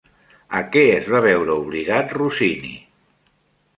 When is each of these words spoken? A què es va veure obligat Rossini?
A 0.59 0.61
què 0.75 0.85
es 0.93 1.11
va 1.15 1.21
veure 1.27 1.59
obligat 1.67 2.17
Rossini? 2.21 2.73